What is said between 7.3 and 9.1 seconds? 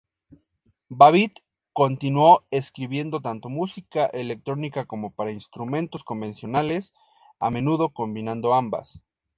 a menudo combinando ambas.